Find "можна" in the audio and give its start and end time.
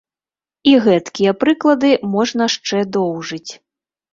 2.17-2.43